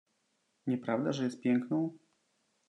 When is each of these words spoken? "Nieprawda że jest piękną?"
"Nieprawda 0.67 1.11
że 1.11 1.23
jest 1.23 1.41
piękną?" 1.41 1.97